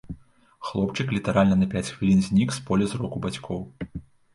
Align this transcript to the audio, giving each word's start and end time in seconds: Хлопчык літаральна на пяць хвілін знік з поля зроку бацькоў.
Хлопчык 0.69 1.13
літаральна 1.17 1.55
на 1.61 1.69
пяць 1.75 1.85
хвілін 1.95 2.27
знік 2.31 2.49
з 2.59 2.67
поля 2.71 2.93
зроку 2.97 3.17
бацькоў. 3.29 3.61